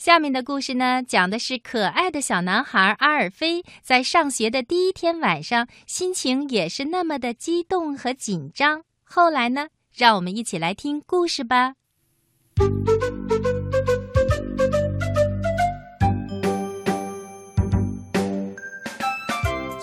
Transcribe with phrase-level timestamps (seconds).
[0.00, 8.84] 下面的故事呢，讲的是可爱的小男孩阿尔菲在上学的第一天晚上，心情也是那么的激动和紧张。
[9.04, 11.74] 后来呢，让我们一起来听故事吧。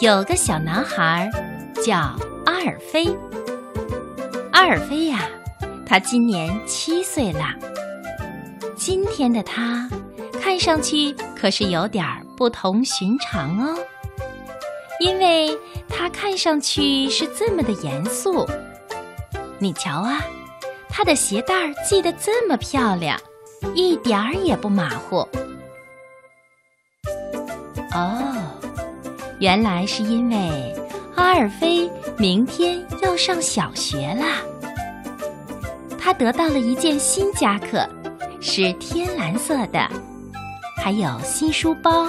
[0.01, 1.29] 有个小男孩
[1.85, 3.05] 叫阿尔菲。
[4.51, 5.29] 阿尔菲呀，
[5.85, 7.53] 他今年七岁了。
[8.75, 9.89] 今天的他
[10.47, 12.05] 看上去可是有点
[12.37, 13.77] 不同寻常哦，
[14.97, 15.49] 因为
[15.89, 18.47] 他看上去是这么的严肃。
[19.59, 20.25] 你瞧啊，
[20.87, 23.19] 他的鞋带系得这么漂亮，
[23.75, 25.17] 一点儿也不马虎。
[27.93, 28.33] 哦，
[29.41, 30.73] 原来是因为
[31.17, 34.37] 阿尔菲明天要上小学啦。
[35.99, 37.85] 他得到了一件新夹克。
[38.39, 39.89] 是天蓝色的，
[40.87, 42.07] 还有新书包。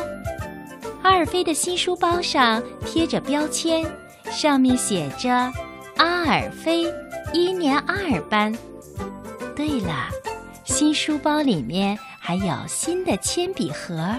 [1.02, 3.84] 阿尔菲的新书包上贴着标签，
[4.30, 5.32] 上面写着
[5.98, 6.84] “阿尔菲
[7.32, 8.56] 一年二班”。
[9.56, 10.08] 对了，
[10.62, 14.14] 新书包里面还有新的铅笔盒。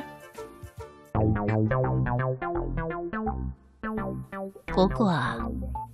[4.73, 5.17] 不过，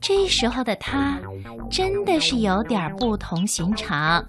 [0.02, 1.20] 这时候的他
[1.70, 4.26] 真的是有点不同寻常。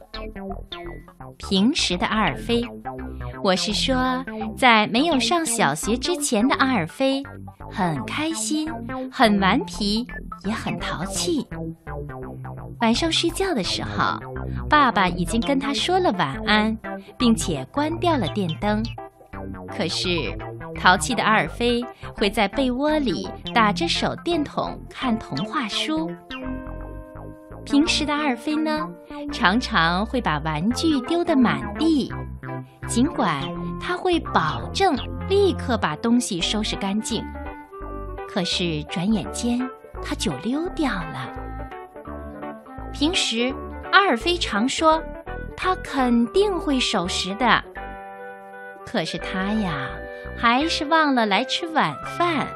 [1.39, 2.63] 平时的阿尔菲，
[3.43, 4.25] 我是说，
[4.57, 7.23] 在没有上小学之前的阿尔菲，
[7.71, 8.71] 很开心，
[9.11, 10.07] 很顽皮，
[10.45, 11.47] 也很淘气。
[12.81, 14.19] 晚上睡觉的时候，
[14.69, 16.77] 爸爸已经跟他说了晚安，
[17.17, 18.83] 并且关掉了电灯。
[19.69, 20.09] 可是，
[20.75, 26.11] 淘气的阿尔菲会在被窝里打着手电筒看童话书。
[27.65, 28.89] 平时的阿尔菲呢，
[29.33, 32.13] 常常会把玩具丢得满地，
[32.87, 33.43] 尽管
[33.81, 34.97] 他会保证
[35.29, 37.25] 立刻把东西收拾干净，
[38.29, 39.59] 可是转眼间
[40.03, 41.33] 他就溜掉了。
[42.93, 43.55] 平时
[43.93, 45.03] 阿尔菲常说
[45.57, 47.63] 他肯定会守时的，
[48.87, 49.89] 可是他呀，
[50.37, 52.47] 还是忘了来吃晚饭。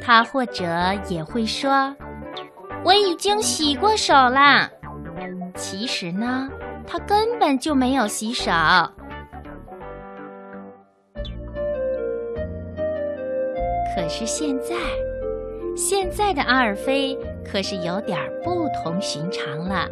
[0.00, 1.94] 他或者也会说。
[2.84, 4.70] 我已经洗过手啦。
[5.56, 6.48] 其实呢，
[6.86, 8.52] 他根本就没有洗手。
[13.98, 14.76] 可是现在，
[15.76, 19.88] 现在的阿尔菲可是有点不同寻常了。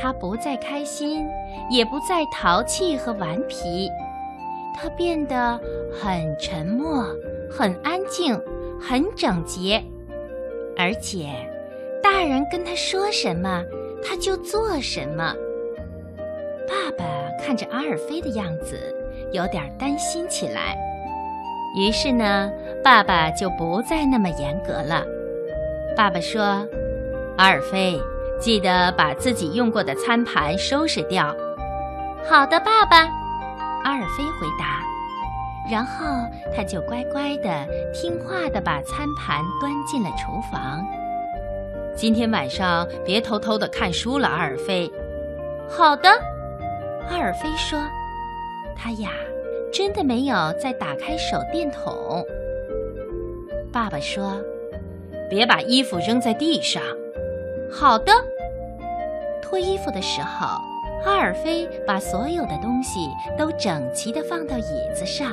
[0.00, 1.26] 他不再开心，
[1.70, 3.90] 也不再淘气和顽皮，
[4.74, 5.60] 他变得
[5.92, 7.04] 很沉默、
[7.50, 8.40] 很安静、
[8.80, 9.84] 很整洁，
[10.74, 11.28] 而且。
[12.02, 13.62] 大人跟他说什么，
[14.02, 15.34] 他就做什么。
[16.66, 17.04] 爸爸
[17.38, 18.78] 看着阿尔菲的样子，
[19.30, 20.78] 有点担心起来。
[21.74, 22.50] 于是呢，
[22.84, 25.04] 爸爸就不再那么严格了。
[25.96, 26.66] 爸爸说
[27.36, 28.00] ：“阿尔菲，
[28.38, 31.34] 记得把自己用过的餐盘收拾掉。
[32.30, 33.08] ”“好的，爸爸。”
[33.82, 34.80] 阿尔菲回答。
[35.70, 36.04] 然后
[36.54, 40.84] 他就乖乖的、听话的把餐盘端进了厨房。
[41.96, 44.90] 今天晚上别偷偷的看书了，阿尔菲。
[45.68, 46.08] 好的，
[47.08, 47.78] 阿尔菲说
[48.76, 49.10] ：“他呀，
[49.74, 52.24] 真的没有再打开手电筒。”
[53.72, 54.40] 爸爸说
[55.28, 56.80] ：“别把衣服扔在地上。”
[57.68, 58.12] 好的。
[59.42, 60.46] 脱衣服的时候，
[61.04, 65.32] 阿尔菲把所有的东西都整齐的放到椅子上。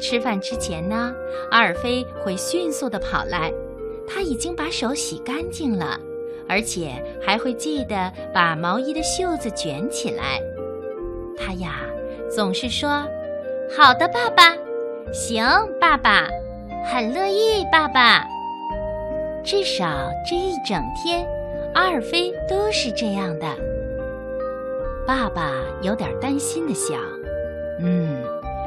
[0.00, 1.14] 吃饭之前呢，
[1.50, 3.52] 阿尔菲会迅速的跑来。
[4.08, 5.98] 他已经把手洗干净了，
[6.48, 10.40] 而且还会记得把毛衣的袖子卷起来。
[11.36, 11.80] 他呀，
[12.30, 13.04] 总是说
[13.74, 14.54] ：“好的，爸爸。
[15.12, 15.46] ”“行，
[15.80, 16.28] 爸爸。
[16.84, 18.26] ”“很乐意，爸爸。”
[19.42, 19.86] 至少
[20.28, 21.26] 这一整天，
[21.74, 23.46] 阿尔菲都是这样的。
[25.06, 26.98] 爸爸有点担心的想
[27.80, 28.22] ：“嗯，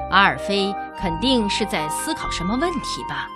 [0.10, 3.28] 阿尔菲肯定是在思考什么问题吧。”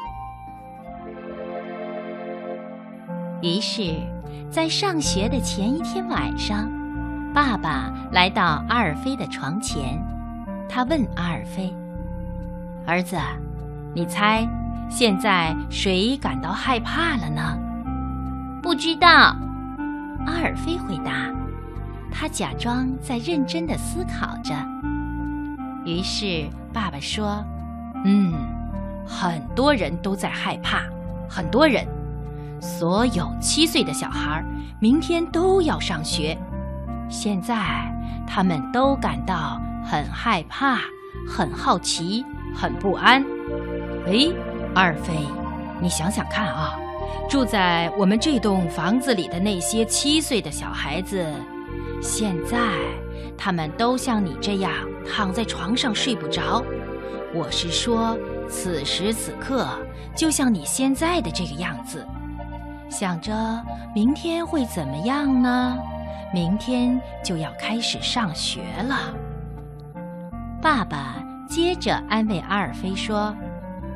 [3.42, 3.94] 于是，
[4.50, 6.72] 在上学的前一天晚上，
[7.34, 10.02] 爸爸来到阿尔菲的床前，
[10.68, 11.74] 他问阿尔菲
[12.86, 13.18] ：“儿子，
[13.94, 14.48] 你猜，
[14.90, 17.58] 现在谁感到害怕了呢
[18.62, 19.08] ？”“不知道。”
[20.26, 21.32] 阿尔菲回答。
[22.16, 24.54] 他假装在认真的思考着。
[25.84, 27.44] 于是，爸爸说
[28.06, 28.34] ：“嗯，
[29.06, 30.84] 很多人都在害怕，
[31.28, 31.86] 很多人。”
[32.62, 34.42] 所有七岁的小孩
[34.80, 36.38] 明天都要上学，
[37.10, 37.56] 现在
[38.26, 40.80] 他们都感到很害怕，
[41.28, 42.24] 很好奇，
[42.56, 43.24] 很不安。
[44.08, 44.28] 哎，
[44.74, 45.14] 二飞，
[45.82, 46.78] 你想想看啊，
[47.30, 51.26] 住在我们这栋房子里的那些七岁的小孩子，
[52.02, 52.58] 现在
[53.38, 54.72] 他们都像你这样
[55.08, 56.64] 躺在床上睡不着。
[57.34, 58.18] 我是说，
[58.50, 59.68] 此时此刻，
[60.16, 62.06] 就像你现在的这个样子，
[62.90, 63.34] 想着
[63.96, 65.78] 明天会怎么样呢？
[66.34, 69.14] 明天就要开始上学了。
[70.64, 73.36] 爸爸接着安慰阿尔菲说：“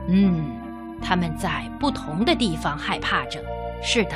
[0.10, 0.52] 嗯，
[1.02, 3.42] 他们在不同的地方害怕着。
[3.82, 4.12] 是的，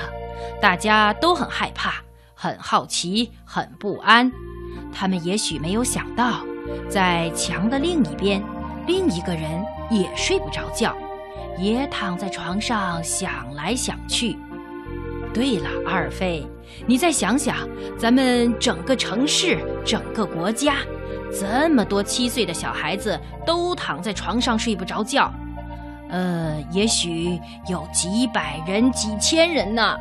[0.62, 2.04] 大家都很害怕，
[2.36, 4.30] 很好奇，很不安。
[4.92, 6.42] 他们也许没有想到，
[6.90, 8.44] 在墙的另一边，
[8.86, 10.94] 另一个人也睡不着觉，
[11.58, 14.38] 也躺在床上想来想去。”
[15.34, 16.46] 对了，阿尔菲，
[16.86, 17.56] 你再想想，
[17.98, 20.80] 咱们整个城市、整个国家，
[21.32, 25.32] 这么多七岁的小孩子都躺在床上睡不着觉，
[26.10, 29.98] 呃，也许有几百人、几千人呢。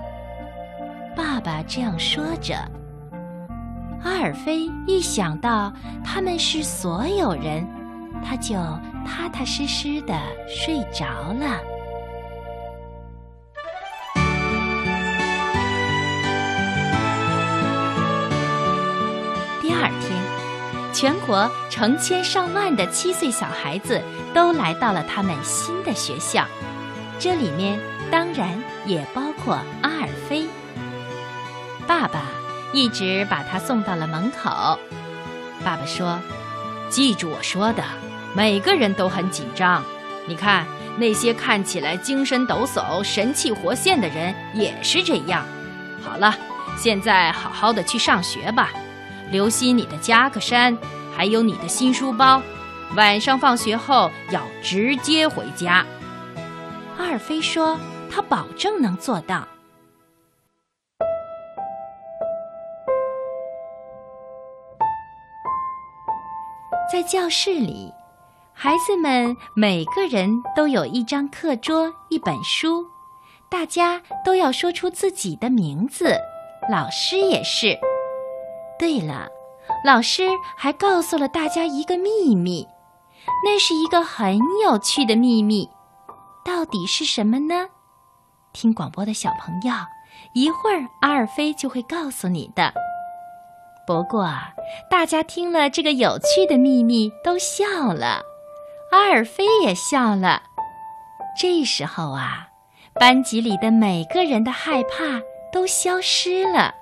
[1.17, 2.55] 爸爸这样说着，
[4.03, 5.73] 阿尔菲一想到
[6.05, 7.67] 他们是所有人，
[8.25, 8.55] 他就
[9.07, 10.15] 踏踏实实的
[10.49, 11.61] 睡着了。
[21.01, 24.03] 全国成千上万的七岁小孩子
[24.35, 26.45] 都来到了他们新的学校，
[27.19, 27.81] 这里面
[28.11, 30.47] 当然也包括阿尔菲。
[31.87, 32.25] 爸爸
[32.75, 34.79] 一直把他送到了门口。
[35.65, 36.21] 爸爸说
[36.91, 37.83] ：“记住我说的，
[38.35, 39.83] 每个人都很紧张。
[40.27, 40.67] 你看
[40.99, 45.47] 那些看起来精神抖擞、神气活现的人也是这样。
[46.03, 46.37] 好了，
[46.77, 48.69] 现在好好的去上学吧。”
[49.31, 50.77] 留心你的夹克衫，
[51.17, 52.43] 还有你的新书包。
[52.97, 55.87] 晚上放学后要直接回家。
[56.99, 57.79] 阿尔菲说
[58.11, 59.47] ：“他保证能做到。”
[66.93, 67.95] 在教室里，
[68.53, 72.85] 孩子们每个人都有一张课桌、一本书，
[73.49, 76.17] 大家都要说出自己的名字，
[76.69, 77.79] 老师也是。
[78.81, 79.29] 对了，
[79.85, 82.67] 老师还告诉了大家一个秘密，
[83.45, 85.69] 那是一个很有趣的秘密，
[86.43, 87.69] 到底是什么呢？
[88.55, 89.75] 听广播的小朋友，
[90.33, 92.73] 一会儿阿尔菲就会告诉你的。
[93.87, 94.27] 不过，
[94.91, 98.23] 大家听了这个有趣的秘密都笑了，
[98.93, 100.43] 阿尔菲也笑了。
[101.39, 102.49] 这时候啊，
[102.95, 105.21] 班级里的每个人的害怕
[105.53, 106.75] 都消失了。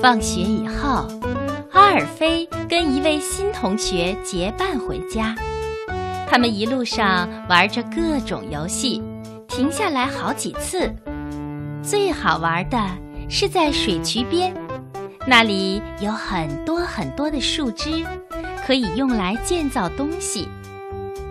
[0.00, 1.06] 放学以后，
[1.72, 5.34] 阿尔菲跟一位新同学结伴回家。
[6.26, 9.02] 他们一路上玩着各种游戏，
[9.46, 10.90] 停下来好几次。
[11.82, 12.78] 最好玩的
[13.28, 14.54] 是在水渠边，
[15.26, 18.02] 那里有很多很多的树枝，
[18.66, 20.48] 可以用来建造东西。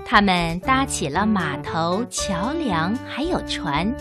[0.05, 3.91] 他们搭起了码头、桥梁，还有船。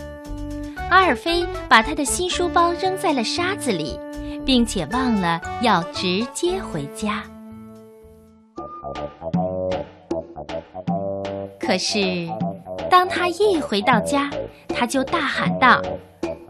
[0.91, 3.99] 阿尔菲把他的新书包扔在了沙子里。
[4.49, 7.21] 并且忘了要直接回家。
[11.59, 12.27] 可是，
[12.89, 14.27] 当他一回到家，
[14.69, 15.79] 他就大喊道：“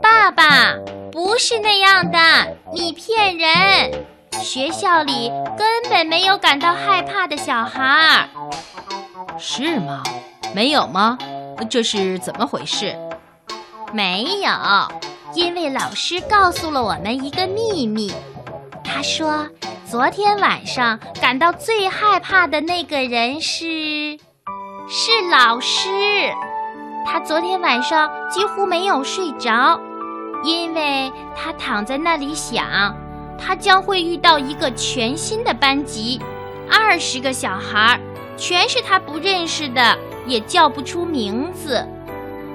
[0.01, 0.77] 爸爸，
[1.11, 2.17] 不是那样的，
[2.71, 4.05] 你骗人！
[4.31, 8.29] 学校里根本没有感到害怕的小孩儿。”
[9.37, 10.03] 是吗？
[10.55, 11.17] 没有吗？
[11.69, 12.95] 这是怎么回事？
[13.91, 14.49] 没有。
[15.35, 18.11] 因为老师告诉了我们一个秘密，
[18.83, 19.47] 他说，
[19.85, 24.17] 昨天晚上感到最害怕的那个人是，
[24.87, 25.89] 是老师。
[27.05, 29.79] 他昨天晚上几乎没有睡着，
[30.43, 32.95] 因为他躺在那里想，
[33.37, 36.19] 他将会遇到一个全新的班级，
[36.69, 37.99] 二十个小孩，
[38.35, 41.87] 全是他不认识的，也叫不出名字。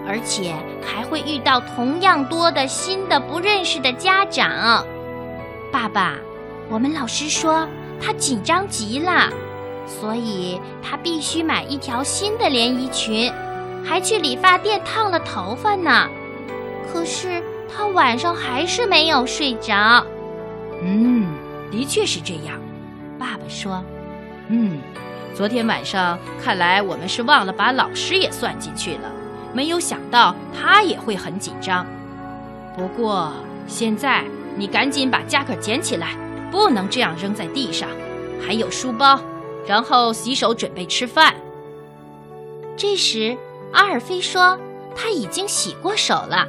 [0.06, 4.86] 而且还会遇到同样多的新的不认识的家长。
[5.72, 6.14] 爸爸，
[6.68, 7.66] 我们老师说
[8.00, 9.30] 他紧张极了，
[9.86, 13.32] 所以他必须买一条新的连衣裙，
[13.84, 16.08] 还去理发店烫了头发呢。
[16.92, 20.04] 可是他晚上还是没有睡着。
[20.82, 21.26] 嗯，
[21.70, 22.60] 的确是这样。
[23.18, 23.82] 爸爸说
[24.48, 24.78] ：“嗯，
[25.34, 29.10] 昨天晚上看来我们是忘了把老师也算进去了。”
[29.54, 31.86] 没有想到他也会很紧张。
[32.76, 33.32] 不过
[33.66, 34.24] 现在
[34.56, 36.16] 你赶紧把夹克捡起来，
[36.50, 37.88] 不能这样扔在地上。
[38.46, 39.18] 还有书包，
[39.66, 41.34] 然后洗手准备吃饭。
[42.76, 43.36] 这时，
[43.72, 44.58] 阿尔菲说
[44.94, 46.46] 他已经洗过手了，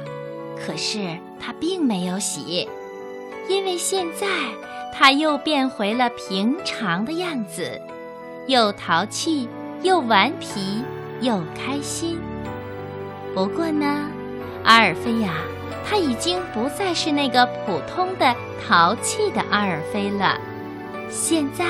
[0.58, 2.68] 可是他并没有洗，
[3.48, 4.26] 因为现在
[4.92, 7.80] 他又变回了平常的样子，
[8.46, 9.48] 又淘气，
[9.82, 10.82] 又顽皮，
[11.20, 12.18] 又开心。
[13.36, 14.08] 不过呢，
[14.64, 15.34] 阿尔菲呀，
[15.86, 18.34] 他已经不再是那个普通的
[18.66, 20.40] 淘气的阿尔菲了。
[21.10, 21.66] 现在，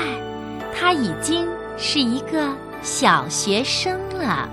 [0.73, 1.45] 他已经
[1.77, 4.47] 是一个小学生了。